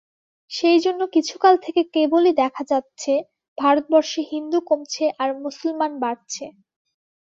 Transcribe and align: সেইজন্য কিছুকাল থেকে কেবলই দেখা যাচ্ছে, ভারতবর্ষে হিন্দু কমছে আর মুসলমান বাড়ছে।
সেইজন্য 0.51 1.01
কিছুকাল 1.15 1.53
থেকে 1.65 1.81
কেবলই 1.95 2.33
দেখা 2.41 2.63
যাচ্ছে, 2.71 3.13
ভারতবর্ষে 3.57 4.21
হিন্দু 4.31 4.59
কমছে 4.69 5.05
আর 5.21 5.29
মুসলমান 5.43 5.91
বাড়ছে। 6.03 6.45